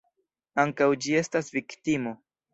[0.63, 2.17] Ankaŭ ĝi estas viktimo.